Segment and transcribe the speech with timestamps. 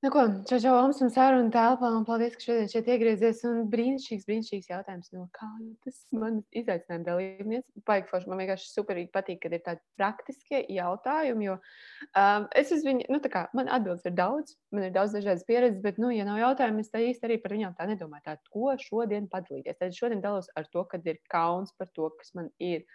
[0.00, 3.42] Nu, ko, čau, čau, Oms un Sāruna telpā, un paldies, ka šodien šeit iegriezies.
[3.44, 7.82] Un brīnišķīgs, brīnišķīgs jautājums, no kādas man izaicinājuma dalībniece.
[7.84, 12.86] Paigi forši, man vienkārši superīgi patīk, kad ir tādi praktiskie jautājumi, jo um, es uz
[12.88, 16.08] viņu, nu tā kā, man atbildes ir daudz, man ir daudz dažādas pieredzes, bet, nu,
[16.16, 18.24] ja nav jautājumu, es tā īsti arī par viņām tā nedomāju.
[18.30, 19.82] Tā, ko šodien padalīties?
[19.84, 22.88] Tad šodien dalos ar to, kad ir kauns par to, kas man ir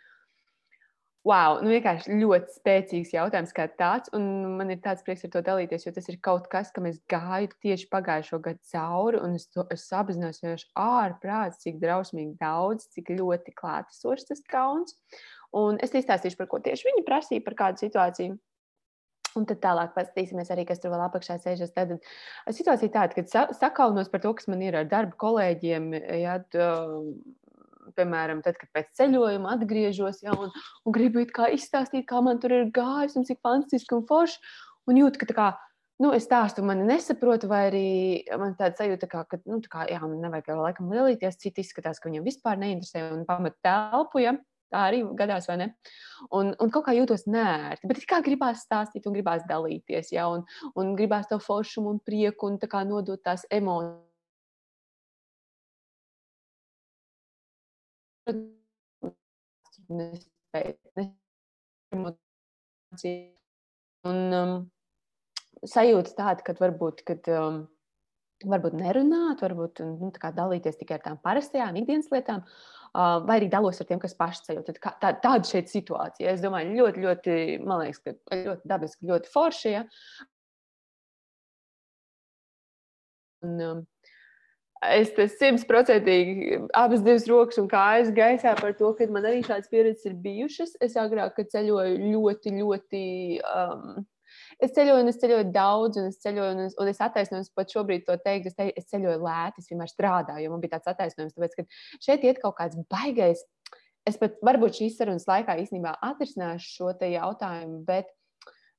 [1.26, 4.12] Wow, nu vienkārši ļoti spēcīgs jautājums kā tāds.
[4.14, 7.00] Un man ir tāds prieks ar to dalīties, jo tas ir kaut kas, kam es
[7.10, 9.22] gāju tieši pagājušo gadu cauri.
[9.26, 15.00] Un es, to, es apzinos vienkārši ārprāts, cik drausmīgi daudz, cik ļoti klātesošs tas kauns.
[15.58, 18.38] Un es izstāstīšu, par ko tieši viņi prasīja, par kādu situāciju.
[19.36, 21.74] Un tad tālāk paskatīsimies arī, kas tur vēl apakšā sēžas.
[21.74, 21.98] Tad
[22.54, 25.90] situācija tāda, ka sakaunos par to, kas man ir ar darba kolēģiem.
[26.22, 26.38] Ja,
[27.98, 30.54] piemēram, tad, kad pēc ceļojuma atgriežos ja, un,
[30.86, 34.42] un gribu izstāstīt, kā man tur ir gājis un cik fantastiski un forši.
[34.86, 35.46] Un jūtu, ka kā,
[36.04, 37.88] nu, es stāstu, man nesaprotu, vai arī
[38.38, 41.66] man tāda sajūta, kā, ka, nu, tā kā, jā, man nevajag jau laikam lielīties, citi
[41.66, 44.26] izskatās, ka viņiem vispār neinteresē un pamat telpu.
[44.26, 44.36] Ja.
[44.74, 45.68] Tā arī gadās, vai ne?
[46.34, 47.86] Un, un kaut kā jūtos nērti.
[47.86, 50.42] Bet kā gribās stāstīt, un gribās dalīties, ja, un,
[50.76, 52.58] un gribās to foršumu un prieku un
[52.90, 54.05] nodot tās emocijas
[64.06, 64.56] Un um,
[65.66, 67.64] sajūta tāda, ka varbūt, kad, um,
[68.46, 73.82] varbūt nerunāt, varbūt nu, dalīties tikai ar tām parastajām ikdienas lietām, uh, vai arī dalos
[73.82, 74.60] ar tiem, kas paši.
[74.68, 76.34] Tad, kā, tā, tāda šeit situācija.
[76.34, 79.74] Es domāju, ļoti, ļoti, man liekas, ka ļoti dabiski, ļoti forši.
[79.74, 79.86] Ja?
[83.46, 83.84] Un, um,
[84.84, 90.10] es simtprocentīgi abas divas rokas un kājas gaisā par to, ka man arī šādas pieredzes
[90.10, 90.76] ir bijušas.
[90.84, 93.06] Es agrāk ceļoju ļoti, ļoti.
[93.46, 94.04] Um,
[94.60, 97.72] Es ceļoju, un es ceļoju daudz, un es ceļoju, un es, un es attaisnoju, pat
[97.72, 100.92] šobrīd to teikt, es, te, es ceļoju lēti, es vienmēr strādāju, jo man bija tāds
[100.92, 103.44] attaisnojums, tāpēc, ka šeit iet kaut kāds baigais.
[104.08, 108.12] Es pat varbūt šīs sarunas laikā īstenībā atrisināšu šo jautājumu, bet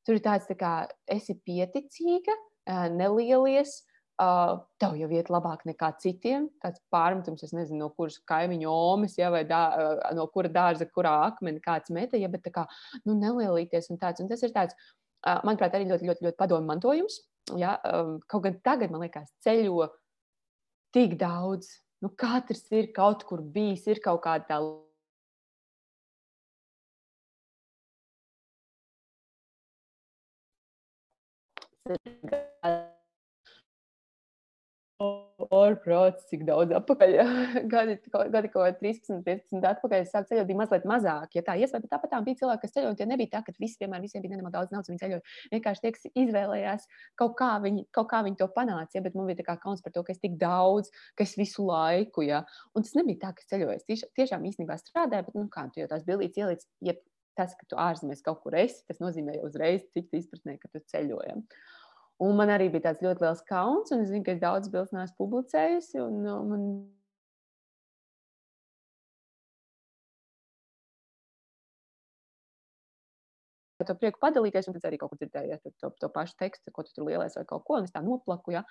[0.08, 0.72] tur ir tāds, tā kā
[1.12, 2.36] esi pieticīga,
[2.96, 6.48] nelielies, Uh, tev jau iet labāk nekā citiem.
[6.62, 10.88] Kāds pārmetums, es nezinu, no kuras kaimiņu omas, ja, vai dā, uh, no kura dārza,
[10.88, 12.66] kurā akmeni kāds meta, ja, bet tā kā
[13.04, 14.24] nu, nelielīties un tāds.
[14.24, 14.76] Un tas ir tāds,
[15.26, 17.20] uh, manuprāt, arī ļoti, ļoti, ļoti padomu mantojums.
[17.60, 19.90] Ja, um, kaut gan tagad, man liekas, ceļo
[20.96, 21.68] tik daudz.
[22.02, 24.58] Nu, katrs ir kaut kur bijis, ir kaut kāda tā
[34.96, 37.10] Ārprāts, cik daudz atpakaļ.
[37.72, 37.96] Gadi,
[38.32, 40.04] gadi kaut kādi 13, 15 atpakaļ.
[40.04, 41.34] Es sāku ceļot, bija mazliet mazāk.
[41.36, 42.96] Ja tā iespēja, bet tāpat tā bija cilvēki, kas ceļoja.
[42.96, 44.88] Tie nebija tā, ka visi vienmēr visiem bija nenormāli daudz naudas.
[44.88, 45.34] Viņi ceļoja.
[45.52, 46.86] Vienkārši tie, kas izvēlējās,
[47.20, 48.96] kaut kā viņi, kaut kā viņi to panāca.
[48.96, 51.36] Ja, bet man bija tā kā kauns par to, ka es tik daudz, ka es
[51.36, 52.24] visu laiku.
[52.24, 52.46] Ja.
[52.72, 53.76] Un tas nebija tā, ka es ceļoju.
[53.76, 56.96] Es tieš, tiešām īstenībā strādāju, bet nu, kā tu jau tās bildītas ieliec, ja
[57.36, 60.80] tas, ka tu ārzemēs kaut kur esi, tas nozīmē jau uzreiz citu izpratnē, ka tu
[60.88, 61.44] ceļojam.
[62.24, 64.94] Un man arī bija tāds ļoti liels kauns, un es zinu, ka es daudz bildes
[64.96, 66.00] neesmu publicējusi.
[66.00, 66.62] Un, man
[73.86, 76.84] to prieku padalīties, un tad arī kaut kur dzirdēju ja, to, to pašu tekstu, ko
[76.86, 78.56] tu tur lielais vai kaut ko, un es tā noplaku.
[78.56, 78.64] Ja.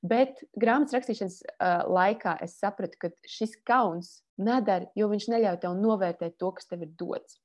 [0.00, 5.78] Bet grāmatas rakstīšanas uh, laikā es sapratu, ka šis kauns nedara, jo viņš neļauj tev
[5.78, 7.40] novērtēt to, kas tev ir dots.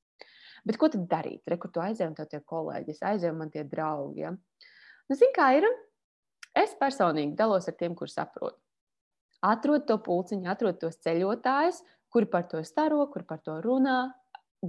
[0.64, 1.42] Bet ko tad darīt?
[1.50, 4.24] Rekur, tu aizēji, un tev tie kolēģi, es aizēju, man tie draugi.
[4.24, 4.32] Ja?
[5.10, 5.66] Nu, Zini, kā ir?
[6.56, 8.56] Es personīgi dalos ar tiem, kurus saprotu.
[9.44, 13.98] Atrod to pulciņu, atrod tos ceļotājus, kuri par to staro, kuri par to runā,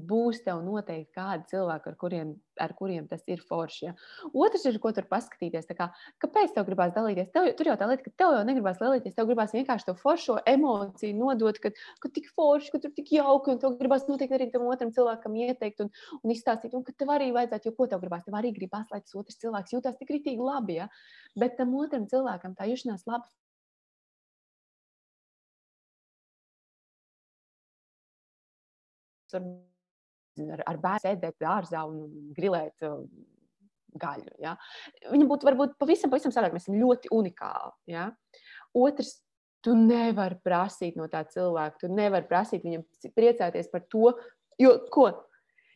[0.09, 3.81] būs tev noteikti kādi cilvēki, ar kuriem, ar kuriem tas ir forši.
[3.87, 3.93] Ja.
[4.31, 5.67] Otrs ir, ko tur paskatīties.
[5.77, 5.89] Kā,
[6.23, 7.29] kāpēc tev gribās dalīties?
[7.33, 9.15] Tev, tur jau tā lieta, ka tev jau negribās dalīties.
[9.17, 11.71] Tev gribās vienkārši to foršo emociju nodot, ka,
[12.03, 15.39] ka tik forši, ka tur tik jauki, un tev gribās noteikti arī tam otram cilvēkam
[15.45, 18.25] ieteikt un, un izstāstīt, un ka tev arī vajadzētu, jo ko tev gribās?
[18.27, 20.81] Tev arī gribās, lai tas otrs cilvēks jūtas tik rītīgi labi.
[20.81, 20.91] Ja.
[21.39, 23.27] Bet tam otram cilvēkam tā jušanās labi
[30.43, 33.03] ar, ar bērnu sēdēt dārzā un grilēt uh,
[33.99, 34.33] gaļu.
[34.43, 34.55] Ja?
[35.11, 36.55] Viņa būtu varbūt pavisam, pavisam savādāk.
[36.55, 37.75] Mēs esam ļoti unikāli.
[37.91, 38.09] Ja?
[38.75, 39.17] Otrs,
[39.65, 42.83] tu nevari prasīt no tā cilvēka, tu nevari prasīt viņam
[43.17, 44.11] priecāties par to,
[44.61, 45.09] jo ko?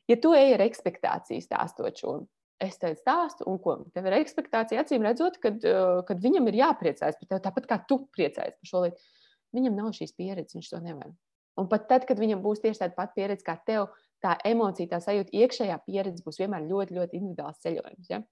[0.10, 2.14] Ja tu ej ar ekspektāciju stāstot šo,
[2.62, 3.80] es tev stāstu, un ko?
[3.96, 7.80] Tev ir ekspektācija, acīm redzot, kad, uh, kad viņam ir jāpriecājas par tevi tāpat kā
[7.90, 9.10] tu priecājies par šo lietu.
[9.58, 11.10] Viņam nav šīs pieredzes, viņš to nevar.
[11.58, 13.90] Un pat tad, kad viņam būs tieši tāda pati pieredze kā tev,
[14.24, 18.12] tā emocija, tā sajūta, iekšējā pieredze būs vienmēr ļoti, ļoti individuāls ceļojums.
[18.12, 18.24] Ja?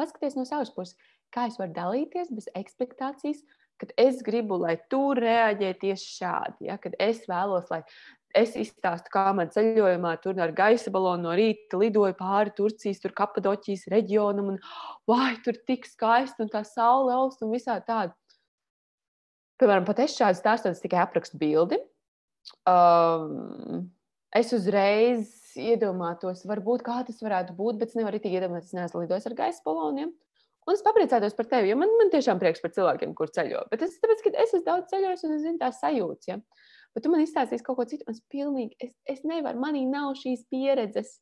[0.00, 0.96] paskaties no savas puses,
[1.34, 3.42] kā es varu dalīties bez expectācijas,
[3.80, 6.68] kad es gribu, lai tu reaģē tieši šādi.
[6.68, 6.76] Ja?
[6.80, 7.80] Kad es vēlos, lai
[8.36, 13.14] es izstāstu, kā man ceļojumā tur ar gaisa balonu no rīta lidoju pāri Turcijas, tur
[13.16, 14.58] Kapadoķijas reģionam, un
[15.08, 18.14] vai tur tik skaisti, un tā saule augst un visā tāda.
[19.60, 21.80] Piemēram, pat es šādu stāstu tikai aprakstu bildi.
[22.68, 23.90] Um,
[24.36, 29.04] es uzreiz iedomātos, varbūt kā tas varētu būt, bet es nevaru arī iedomāties, es neesmu
[29.04, 30.12] lidojis ar gaisa baloniem.
[30.68, 33.64] Un es papriecājos par tevi, jo man, man tiešām prieks par cilvēkiem, kur ceļo.
[33.72, 36.28] Bet es, tāpēc, es esmu daudz ceļojis un es zinu tās sajūtas.
[36.28, 36.36] Ja?
[36.94, 40.12] Bet tu man izstāstīsi kaut ko citu, un es pilnīgi, es, es nevaru, manī nav
[40.20, 41.16] šīs pieredzes.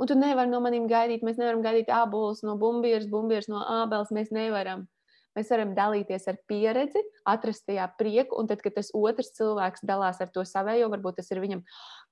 [0.00, 4.10] Un tu nevari no maniem gaidīt, mēs nevaram gaidīt abolus no bumbieras, bumbieras no ābeles.
[4.14, 4.88] Mēs nevaram.
[5.34, 10.20] Mēs varam dalīties ar pieredzi, atrast tajā prieku, un tad, kad tas otrs cilvēks dalās
[10.22, 11.64] ar to savējo, varbūt tas ir viņam,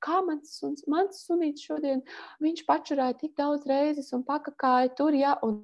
[0.02, 2.02] kā mans, suns, mans sunīts šodien,
[2.42, 5.62] viņš pačurāja tik daudz reizes un pakakāja tur, ja, un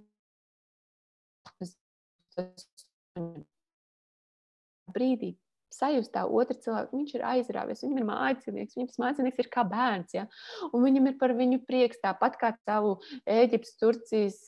[4.94, 5.34] brīdī
[5.79, 9.65] sajust tā otra cilvēka, viņš ir aizrāvies, viņam ir mācinieks, viņam tas mācinieks ir kā
[9.69, 10.27] bērns, ja?
[10.73, 14.39] un viņam ir par viņu prieks tāpat kā savu Ēģiptes, Turcijas,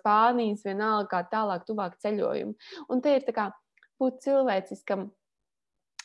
[0.00, 2.56] Spānijas, vienalga kā tālāk, tuvāk ceļojumu.
[2.88, 3.50] Un te ir tā kā
[4.00, 5.10] būt cilvēciskam,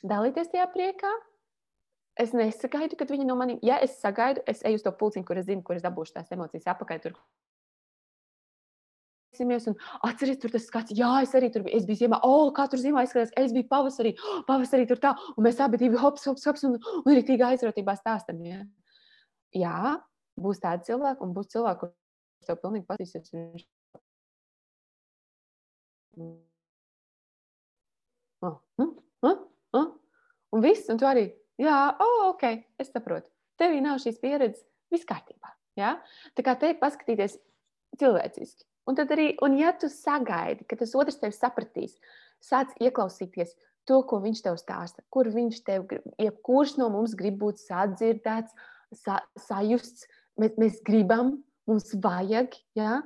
[0.04, 1.14] dalīties tajā priekā,
[2.14, 5.40] Es nesagaidu, kad viņi no maniem, ja es sagaidu, es eju uz to pulciņu, kur
[5.42, 7.16] es zinu, kur es dabūšu tās emocijas apakaļ, tur,
[9.34, 9.76] tiksimies, un
[10.06, 13.04] atceries, tur tas skats, jā, es arī tur biju, es biju ziemā, oh, tur ziemā
[13.04, 16.64] izskatās, es biju pavasarī, oh, pavasarī tur tā, un mēs abi divi hops, hops, hops,
[16.70, 18.62] un, un arī tīgā aizrotībā stāstam, jā.
[19.58, 19.98] Jā,
[20.40, 23.66] būs tādi cilvēki, un būs cilvēki, kurus tev pilnīgi patīsies.
[28.44, 28.90] Oh, uh,
[29.24, 29.38] uh,
[29.74, 29.88] uh.
[30.54, 31.30] Un viss, un tu arī,
[31.62, 32.46] jā, oh, ok,
[32.82, 33.32] es saprotu.
[33.58, 35.54] Tevī nav šīs pieredzes, viss kārtībā.
[35.80, 35.96] Ja?
[36.38, 37.40] Tā kā te paskatīties
[38.02, 38.66] cilvēciski.
[38.90, 41.96] Un tad arī, un ja tu sagaidi, ka tas otrs tevi sapratīs,
[42.44, 43.56] sāc ieklausīties
[43.88, 45.88] to, ko viņš tev stāsta, kur viņš tev
[46.20, 48.56] jebkurš no mums grib būt sadzirdēts,
[49.00, 50.08] sa, sajusts,
[50.40, 51.38] mēs, mēs gribam,
[51.70, 53.02] mums vajag, jā.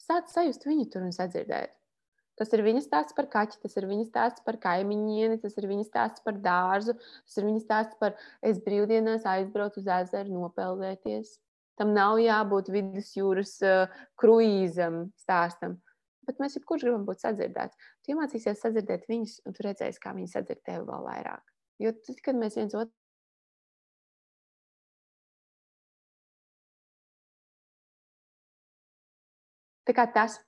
[0.00, 1.72] Sāc sajust viņu tur un sadzirdēt.
[2.34, 5.84] Tas ir viņa stāsts par kaķi, tas ir viņa stāsts par kaimiņieni, tas ir viņa
[5.86, 11.36] stāsts par dārzu, tas ir viņa stāsts par es brīvdienās aizbraucu uz ezeru nopeldēties.
[11.80, 15.80] Tam nav jābūt vidusjūras uh, kruīzam, stāstam.
[16.24, 17.76] Bet mēs jebkurš gribam būt sadzirdēts.
[18.04, 21.42] Tu iemācīsies sadzirdēt viņus, un tu redzēsi, kā viņi sadzird tevi vēl vairāk.
[21.82, 22.94] Jo tad, kad mēs viens otru
[29.84, 30.38] Tā kā tas,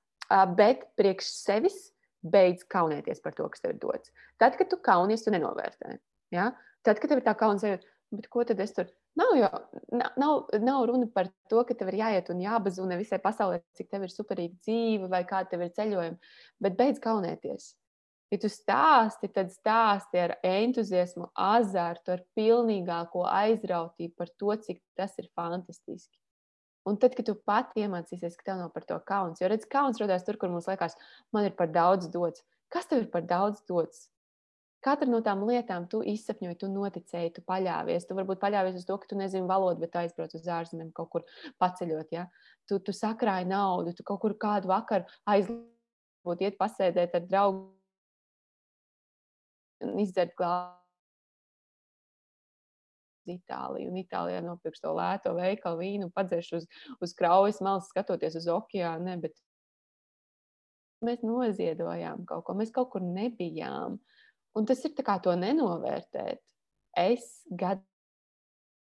[0.56, 1.76] bet priekš sevis
[2.24, 4.12] beidz kaunēties par to, kas tev ir dots.
[4.40, 5.98] Tad, kad tu kaunies, tu nenovērtē.
[6.34, 6.50] Ja?
[6.86, 7.66] Tad, kad tev ir tā kauns,
[8.16, 9.48] bet ko tad es tur Nav, jau,
[10.20, 14.04] nav, nav runa par to, ka tev ir jāiet un jābazūna visai pasaulē, cik tev
[14.04, 17.70] ir superīga dzīve vai kāda tev ir ceļojuma, bet beidz kaunēties.
[18.34, 25.14] Ja tu stāsti, tad stāsti ar entuziasmu, azartu, ar pilnīgāko aizrautību par to, cik tas
[25.22, 26.18] ir fantastiski.
[26.86, 30.02] Un tad, kad tu pati iemācīsies, ka tev nav par to kauns, jo redz, kauns
[30.02, 30.98] radās tur, kur mums liekas,
[31.34, 32.44] man ir par daudz dots.
[32.70, 34.10] Kas tev ir par daudz dots?
[34.86, 38.06] Katra no tām lietām tu izsapņoji, tu noticēji, tu paļāvies.
[38.06, 41.24] Tu varbūt paļāvies uz to, ka tu nezini valodu, bet aizbrauc uz ārzemēm kaut kur
[41.62, 42.12] paceļot.
[42.14, 42.28] Ja?
[42.70, 47.64] Tu, tu sakrāji naudu, tu kaut kur kādu vakaru aizlūgt, iet pasēdēt ar draugu
[49.84, 50.82] un izdzert glāzi.
[53.26, 56.66] Itāliju, un Itālijā nopirks to lēto veikalu vīnu, padzerš uz,
[57.02, 59.16] uz kraujas malas, skatoties uz okeānu.
[61.06, 63.98] Mēs noziedojām kaut ko, mēs kaut kur nebijām.
[64.56, 66.40] Un tas ir kā to nenovērtēt.
[66.96, 67.26] Es
[67.60, 67.84] gadu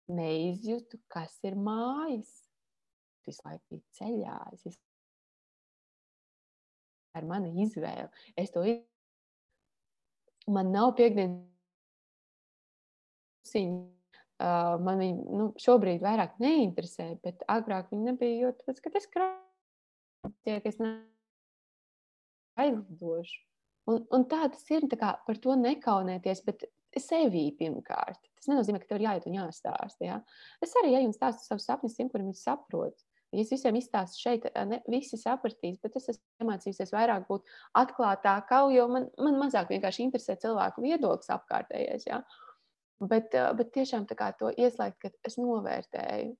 [0.10, 2.32] neizjūtu, kas ir mājas.
[3.28, 4.38] Visu laiku bija ceļā.
[4.56, 4.80] Es
[7.18, 8.10] ar mani izvēle.
[8.40, 8.88] Es to izvēlu.
[10.50, 11.46] Man nav piekdienas.
[14.40, 18.38] Uh, man viņa nu, šobrīd vairāk neinteresē, bet agrāk viņa nebija.
[18.46, 20.80] Jo tāpēc, ka es krāpju, ka es
[22.60, 23.49] aizlidošu.
[23.90, 26.68] Un, un tā tas ir, tā kā par to nekaunēties, bet
[26.98, 28.22] sevī pirmkārt.
[28.40, 30.06] Tas nenozīmē, ka tev ir jāiet un jāstāsta.
[30.06, 30.18] Ja?
[30.64, 33.06] Es arī eju un stāstu savus sapņus tiem, kuriem viņi saprot.
[33.30, 38.64] Ja es visiem izstāstu šeit, ne visi sapratīs, bet es esmu iemācījusies vairāk būt atklātākā,
[38.74, 42.08] jo man, man mazāk vienkārši interesē cilvēku viedoklis apkārtējais.
[42.10, 42.24] Ja?
[43.00, 46.34] Bet, bet tiešām tā kā to ieslēgt, ka es novērtēju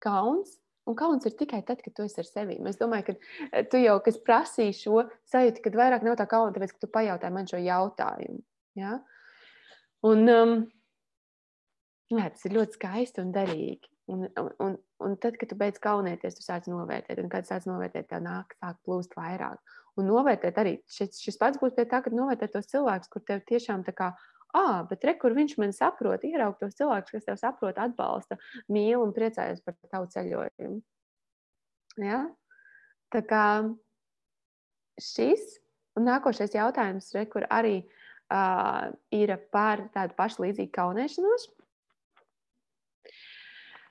[0.00, 0.56] kauns,
[0.90, 2.56] Un kauns ir tikai tad, kad tu esi ar sevi.
[2.66, 6.54] Es domāju, ka eh, tu jau kas prasīji šo sajūtu, kad vairāk nav tā kauna,
[6.56, 8.42] tāpēc, ka tu pajautāji man šo jautājumu.
[8.80, 8.98] Ja?
[10.06, 10.54] Un, um,
[12.10, 13.90] jā, tas ir ļoti skaisti un derīgi.
[14.10, 14.26] Un,
[14.58, 14.72] un,
[15.06, 18.56] un tad, kad tu beidz kaunēties, tu sāc novērtēt, un kad sāc novērtēt, tev nāk,
[18.58, 19.60] sāk plūst vairāk.
[20.00, 23.44] Un novērtēt arī šis, šis pats būs pie tā, ka novērtēt tos cilvēkus, kur tev
[23.46, 24.10] tiešām tā kā,
[24.56, 28.38] ah, bet re, kur viņš man saprot, ieraugt tos cilvēkus, kas tev saprot, atbalsta,
[28.72, 30.80] mīl un priecājas par tavu ceļojumu.
[32.04, 32.24] Ja?
[33.10, 33.44] Tā kā
[35.00, 35.58] šis
[35.98, 41.48] un nākošais jautājums, re, kur arī uh, ir par tādu pašu līdzīgu kaunēšanos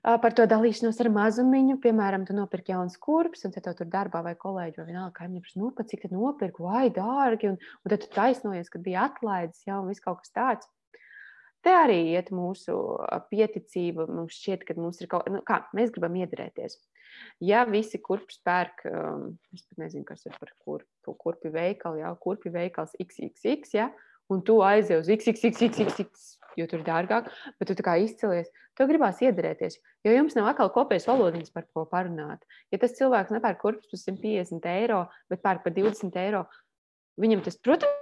[0.04, 1.78] par to dalīšanos ar mazumiņu.
[1.84, 5.62] Piemēram, tu nopirki jaunas kurpes, un tev tur darbā vai kolēģi vai vienalga kaimiņš prasa,
[5.62, 9.82] nu, cik tad nopirku, vai dārgi, un, un tad tu taisnojies, kad bija atlaides jau
[9.84, 10.70] un viss kaut kas tāds.
[11.60, 12.74] Te arī iet mūsu
[13.28, 14.06] pieticība.
[14.08, 16.78] Mums šķiet, ka mums ir kaut nu, kā mēs gribam iedarēties.
[17.44, 22.14] Ja visi kurpes pērk, um, es pat nezinu, kas ir par kurpu, kurpju veikalu, jā,
[22.24, 23.90] kurpju veikals XXX, ja,
[24.32, 28.52] un tu aizej uz XXXXX jo tur ir dārgāk, bet tu tā kā izcēlies.
[28.78, 32.46] Tev gribās iedarēties, jo jums nav atkal kopējas valodiņas par ko parunāt.
[32.72, 35.02] Ja tas cilvēks nepērk kurpes par 150 eiro,
[35.32, 36.46] bet pērk par 20 eiro,
[37.20, 37.98] viņam tas, protams,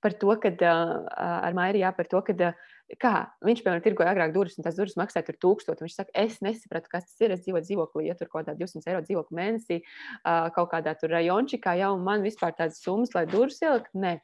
[0.00, 4.12] par to, ka uh, ar Maiju jā, par to, ka uh, kā viņš, piemēram, tirgoja
[4.14, 5.84] agrāk durvis, un tās durvis maksāja tur tūkstoši.
[5.84, 7.34] Viņš saka, es nesapratu, kas tas ir.
[7.34, 11.14] Es dzīvoju dzīvoklī, ja tur kaut kādā 200 eiro dzīvokļu mēnesī, uh, kaut kādā tur
[11.14, 13.92] rajončikā, jau man vispār tādas summas, lai durvis ielikt.
[13.94, 14.16] Nē,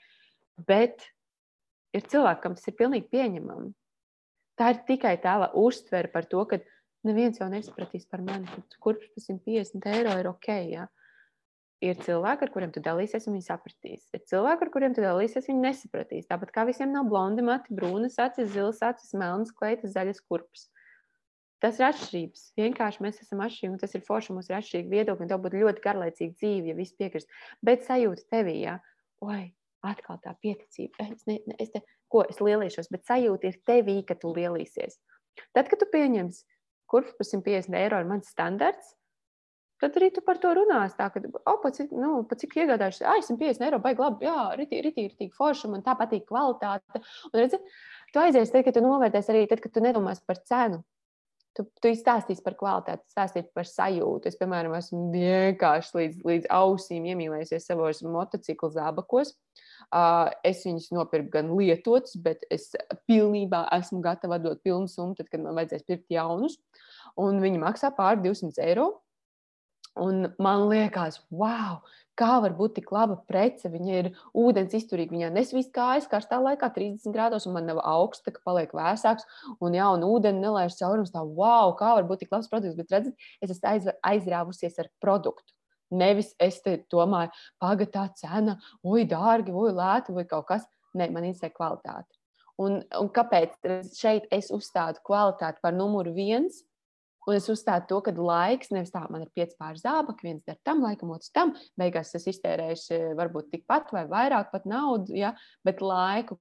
[0.66, 1.06] bet
[1.94, 3.70] ir cilvēki, kam tas ir pilnīgi pieņemami.
[4.56, 6.58] Tā ir tikai tā uztvere par to, ka
[7.06, 8.48] neviens jau nesapratīs par mani,
[8.82, 10.48] kurš par 150 eiro ir ok.
[10.72, 10.86] Ja?
[11.84, 14.06] Ir cilvēki, ar kuriem tu dalīsies, un viņi sapratīs.
[14.16, 16.28] Ir cilvēki, ar kuriem tu dalīsies, viņi nesapratīs.
[16.30, 20.70] Tāpat kā visiem nav blondi mati, brūnas acis, zilas acis, melnas kleitas, zaļas kurpes.
[21.60, 22.46] Tas ir atšķirības.
[22.56, 24.32] Vienkārši mēs esam atšķirīgi, un tas ir forši.
[24.36, 27.38] Mums ir atšķirīgi viedokļi, un tev būtu ļoti garlaicīga dzīve, ja viss piekrist.
[27.64, 28.78] Bet sajūta tevī, ja,
[29.24, 29.42] oi,
[29.84, 31.10] atkal tā pieticība.
[31.12, 34.96] Es, ne, ne, es te, ko es lielīšos, bet sajūta ir tevī, ka tu lielīsies.
[35.52, 36.44] Tad, kad tu pieņemsi,
[36.90, 38.94] kurš par 150 eiro ir mans standarts,
[39.82, 40.94] Tad arī tu par to runās.
[40.96, 44.36] Tā, ka, oh, pa cik, nu, pa cik iegādājušies, ah, 150 eiro, baigi labi, jā,
[44.56, 47.02] ritīgi, ritīgi, ritīgi forši, man tā patīk kvalitāte.
[47.28, 47.60] Un, redzi,
[48.14, 50.80] tu aizies, tad, kad tu novērtēsi arī tad, kad tu nedomās par cenu.
[51.56, 54.28] Tu, tu izstāstīsi par kvalitāti, stāstīsi par sajūtu.
[54.28, 59.32] Es, piemēram, esmu vienkārši līdz, līdz ausīm iemīlējusies savos motociklu zābakos.
[59.86, 62.68] Uh, es viņus nopirku gan lietotus, bet es
[63.08, 66.58] pilnībā esmu gatava dot pilnu summu, tad, kad man vajadzēs pirkt jaunus.
[67.20, 68.90] Un viņi maksā pār 200 eiro.
[69.96, 71.78] Un man liekas, wow,
[72.20, 73.70] kā var būt tik laba prece.
[73.72, 75.14] Viņa ir ūdens izturīga.
[75.14, 79.24] Viņai nesvīst kājas karstā laikā, 30 grādos, un man nav augsta, ka paliek vēsāks.
[79.56, 81.14] Un jā, un ūdeni nelaiž caurums.
[81.14, 82.76] Tā, wow, kā var būt tik labs produkts.
[82.76, 85.48] Bet redzat, es esmu aizrāvusies ar produktu.
[85.96, 87.30] Nevis es te domāju,
[87.62, 90.66] pagaidi, tā cena, oi, dārgi, oi, lēti, vai kaut kas.
[90.96, 92.10] Nē, man interesē kvalitāte.
[92.60, 93.56] Un, un kāpēc
[93.94, 96.62] šeit es uzstādu kvalitāti par numuru viens?
[97.26, 100.58] Un es uzstādu to, ka laiks nevis tā, man ir pieci pāri zābaki, viens dar
[100.66, 101.54] tam, laikam, otrs tam.
[101.78, 105.32] Beigās es iztērēšu varbūt tikpat vai vairāk pat naudu, ja?
[105.66, 106.38] bet laiku.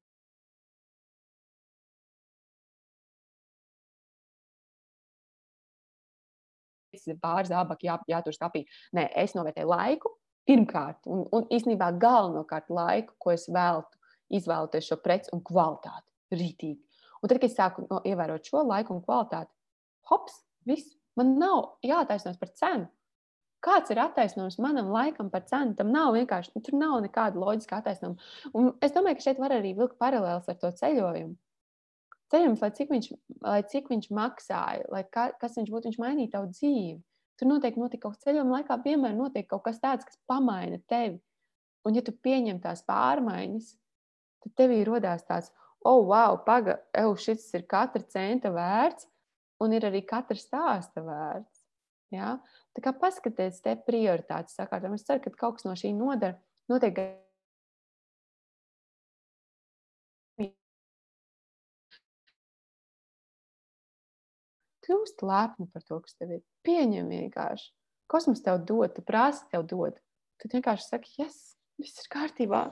[7.22, 8.64] Pāri zābaki jā, jātur skapī.
[8.96, 10.14] Nē, es novērtēju laiku
[10.46, 13.98] pirmkārt, un, un īstenībā galvenokārt laiku, ko es veltu,
[14.38, 16.08] izvēloties šo preci un kvalitāti.
[16.36, 16.82] Rītīgi.
[17.22, 19.52] Un tad, kad es sāku no, ievērot šo laiku un kvalitāti,
[20.10, 20.94] hops, Viss.
[21.16, 22.90] Man nav jātaisnās par cenu.
[23.66, 25.74] Kāds ir attaisnojums manam laikam par cenu?
[25.78, 28.28] Tam nav vienkārši, nu, tur nav nekāda loģiska attaisnojuma.
[28.54, 31.34] Un es domāju, ka šeit var arī vilkt paralēlus ar to ceļojumu.
[32.34, 33.08] Ceļojums, lai cik viņš,
[33.46, 37.00] lai cik viņš maksāja, lai ka, kas viņš būtu, viņš mainīja tavu dzīvi.
[37.40, 41.20] Tur noteikti notika kaut kas ceļojuma laikā, vienmēr notiek kaut kas tāds, kas pamaina tevi.
[41.86, 43.72] Un, ja tu pieņem tās pārmaiņas,
[44.46, 45.52] tad tevī rodās tāds,
[45.86, 49.08] oh, wow, paga, ev, šis ir katra centa vērts
[49.64, 51.62] un ir arī katra stāsta vērts.
[52.16, 52.36] Ja?
[52.76, 54.96] Tā kā paskatieties, te prioritātes sakārtām.
[54.98, 56.38] Es ceru, ka kaut kas no šī nodara.
[56.72, 56.98] Notiek
[64.86, 66.46] kļūst lepni par to, kas tev ir.
[66.66, 67.72] Pieņem vienkārši.
[68.12, 69.98] Kosmos tev dod, tu prasa tev dod.
[70.42, 72.68] Tad vienkārši saki, yes, viss ir kārtībā.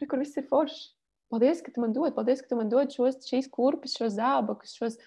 [0.00, 0.92] Re, kur viss ir forši.
[1.32, 4.76] Paldies, ka tu man dod, paldies, ka tu man dod šos, šīs kurpes, šos zābakus,
[4.78, 4.98] šos,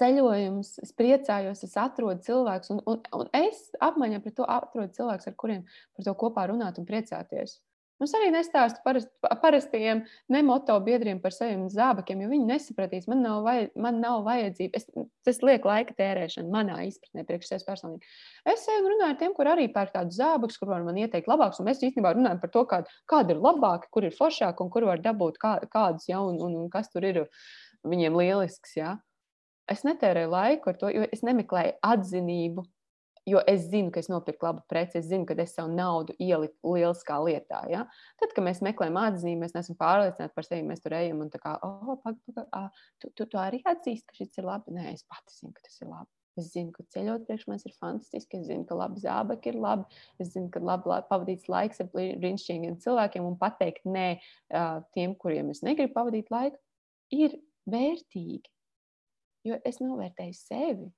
[0.00, 5.30] ceļojums, es priecājos, es atrodu cilvēkus, un, un, un es apmaiņā pret to atrodu cilvēkus,
[5.30, 5.66] ar kuriem
[5.96, 7.60] par to kopā runāt un priecāties.
[8.00, 9.10] Mums arī nestāsta parast,
[9.42, 9.98] parastiem
[10.32, 14.80] nemoto biedriem par saviem zābakiem, jo viņi nesapratīs, man nav, vaj, man nav vajadzība.
[14.80, 14.86] Es,
[15.28, 18.08] tas liek laika tērēšanu manā izpratnē, priekš sevis personīgi.
[18.48, 21.68] Es runāju ar tiem, kur arī pērk tādus zābakus, kur var man ieteikt labākus, un
[21.68, 25.04] mēs īstenībā runājam par to, kāda, kāda ir labāka, kur ir foršāka un kur var
[25.04, 27.26] dabūt kā, kādus jaunus, un, un kas tur ir
[27.84, 28.78] viņiem lielisks.
[28.80, 28.96] Ja?
[29.70, 32.66] Es netērēju laiku ar to, jo es nemeklēju atzinību
[33.28, 36.74] Jo es zinu, ka es nopirku labu preci, es zinu, ka es savu naudu ieliku
[36.74, 37.60] lieliskā lietā.
[37.68, 37.82] Ja?
[38.20, 40.64] Tad, kad mēs meklējam atzīmi, mēs neesam pārliecināti par sevi.
[40.66, 44.08] Mēs tur ejam un tā kā, oh, pag, pag, ah, tu, tu, tu arī atzīsti,
[44.08, 44.72] ka šis ir labi.
[44.76, 46.08] Nē, es pati zinu, ka tas ir labi.
[46.40, 48.40] Es zinu, ka ceļot priekš manis ir fantastiski.
[48.40, 50.00] Es zinu, ka labi zābaki ir labi.
[50.22, 54.08] Es zinu, ka labi, labi pavadīts laiks ar brīnišķīgiem cilvēkiem un pateikt nē
[54.96, 56.56] tiem, kuriem es negribu pavadīt laiku,
[57.12, 57.36] ir
[57.68, 58.48] vērtīgi.
[59.46, 60.88] Jo es novērtēju sevi.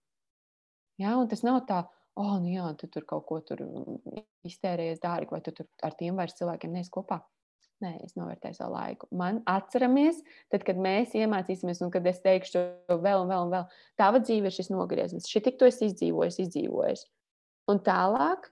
[1.00, 1.16] Ja?
[1.18, 1.82] Un tas nav tā,
[2.18, 5.94] oh, nu jā, tu tur kaut ko tur mm, iztērējies dārgi, vai tu tur ar
[5.98, 7.22] tiem vairs cilvēkiem neesi kopā.
[7.82, 9.08] Nē, es novērtēju savu laiku.
[9.18, 10.20] Man atceramies,
[10.54, 12.60] tad, kad mēs iemācīsimies, un kad es teikšu
[12.92, 13.64] vēl un vēl, un vēl,
[13.98, 15.26] tava dzīve ir šis nogrieziens.
[15.26, 17.02] Šī tik tu esi izdzīvojis, izdzīvojis.
[17.72, 18.46] Un tālāk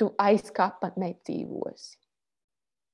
[0.00, 1.98] tu aiz kapa nedzīvosi.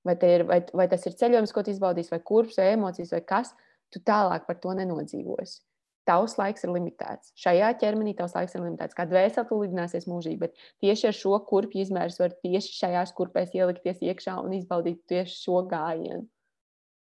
[0.07, 3.23] Vai, ir, vai, vai tas ir ceļojums, ko tu izbaudīsi, vai kurps, vai emocijas, vai
[3.31, 3.55] kas,
[3.95, 5.61] tu tālāk par to nenodzīvosi
[6.09, 7.33] tavs laiks ir limitēts.
[7.39, 8.97] Šajā ķermenī tavs laiks ir limitēts.
[8.97, 13.53] Kā dvēsele tu lidināsies mūžīgi, bet tieši ar šo kurpju izmērs var tieši šajās kurpēs
[13.59, 16.25] ielikties iekšā un izbaudīt tieši šo gājienu.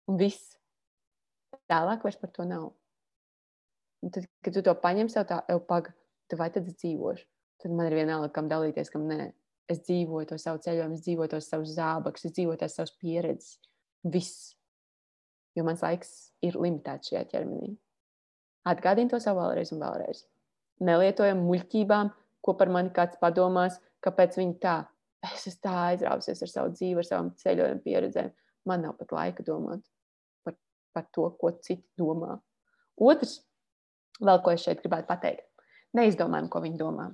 [0.08, 0.56] Un viss.
[1.70, 2.72] Tālāk vairs par to nav.
[4.04, 5.92] Un tad, kad tu to paņem sev tā, jau pag,
[6.28, 7.24] tu vai tad dzīvoši.
[7.64, 9.30] Tad man ir vienalga, kam dalīties, kam nē.
[9.72, 13.56] Es dzīvoju to savu ceļojumu, es dzīvoju tos savus zābakus, es dzīvoju tās savas pieredzes.
[14.04, 14.52] Viss.
[15.56, 16.10] Jo mans laiks
[16.44, 17.72] ir limitēts šajā ķermenī.
[18.68, 20.24] Atgādini to sev vēlreiz un vēlreiz.
[20.84, 22.10] Nelietojam muļķībām,
[22.44, 24.78] ko par mani kāds padomās, kāpēc viņi tā.
[25.24, 28.32] Es esmu tā aizrāvusies ar savu dzīvi, ar savām ceļojuma pieredzēm.
[28.68, 29.84] Man nav pat laika domāt
[30.44, 30.56] par,
[30.96, 32.36] par to, ko citi domā.
[33.00, 33.38] Otrs,
[34.20, 35.46] vēl ko es šeit gribētu pateikt.
[35.96, 37.08] Neizdomājam, ko viņi domā.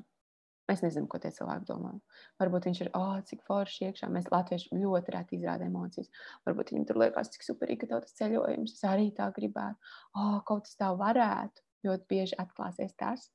[0.71, 1.91] Mēs nezinām, ko tie cilvēki domā.
[2.39, 4.09] Varbūt viņš ir, oh, cik forši iekšā.
[4.15, 6.13] Mēs latvieši ļoti reti izrādām emocijas.
[6.47, 8.77] Varbūt viņam tur liekas, cik superīgi, tas ceļojums.
[8.79, 9.93] Es arī tā gribētu.
[10.15, 11.67] Oh, kaut kas tā varētu.
[11.89, 13.27] Ļoti bieži atklāsies tas.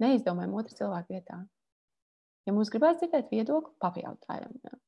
[0.00, 1.42] Neizdomājam otru cilvēku vietā.
[2.48, 4.54] Ja mums gribās dzirdēt viedokli, pajautājam.
[4.64, 4.78] Ja.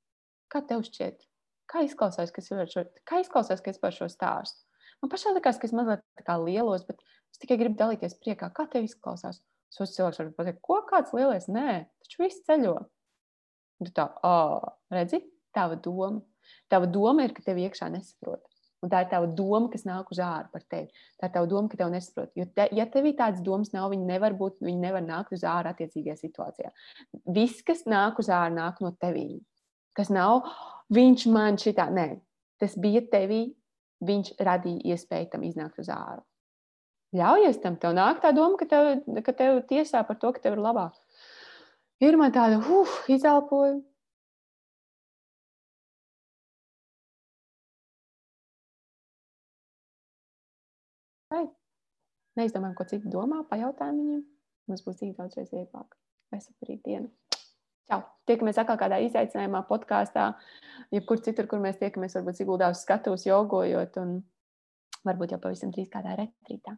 [0.48, 1.26] Kā tev šķiet?
[1.68, 4.64] Kā izklausās, kas ir šo, kā izklausās, kas par šo stāstu?
[5.02, 8.48] Man pašai likās, ka es mazliet tā kā lielos, bet es tikai gribu dalīties priekā.
[8.56, 9.42] Kā tev izklausās?
[9.70, 11.46] Sos cilvēks var pateikt, ko kāds lielais?
[11.50, 12.74] Nē, taču viss ceļo.
[13.80, 15.22] Tu tā, oh, redzi,
[15.56, 16.20] tava doma.
[16.70, 18.42] Tava doma ir, ka tev iekšā nesaprot.
[18.80, 20.88] Un tā ir tava doma, kas nāk uz ārā par tevi.
[21.20, 22.33] Tā ir tava doma, ka tev nesaprot.
[22.38, 25.74] Jo, te, ja tev tādas domas, nav, viņi nevar būt, viņi nevar nākt uz ārā
[25.74, 26.72] attiecīgajā situācijā.
[27.37, 29.42] Viss, kas nāk uz ārā, nāk no tevī.
[29.96, 30.48] Kas nav,
[30.96, 32.09] viņš man šitā, nē,
[32.62, 33.42] tas bija tevī,
[34.06, 36.22] viņš radīja iespēju tam iznākt uz ārā.
[37.16, 40.54] Ļaujies tam, tev nāk tā doma, ka tev, ka tev tiesā par to, ka tev
[40.54, 40.94] ir labāk.
[42.00, 43.80] Ir man tāda, uh, izelpoju.
[52.38, 54.20] Neizdomājam, ko citi domā, pajautājam viņiem.
[54.70, 55.96] Mums būs dzīve daudzreiz vieglāk.
[56.30, 57.08] Veselīga diena.
[57.90, 58.04] Čau!
[58.30, 60.28] Tiekamies atkal kādā izaicinājumā, podkāstā,
[60.94, 64.20] jebkur citur, kur mēs tiekamies, varbūt Siguldā uz skatuves, jogojot un
[65.02, 66.76] varbūt jau pavisam drīz kādā retrītā.